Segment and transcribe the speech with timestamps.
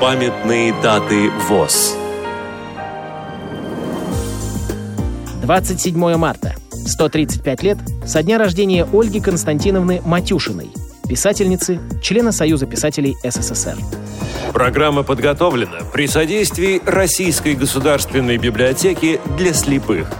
[0.00, 1.94] Памятные даты ВОЗ.
[5.42, 6.54] 27 марта.
[6.86, 7.76] 135 лет
[8.06, 10.70] со дня рождения Ольги Константиновны Матюшиной,
[11.06, 13.76] писательницы, члена Союза писателей СССР.
[14.54, 20.08] Программа подготовлена при содействии Российской государственной библиотеки для слепых–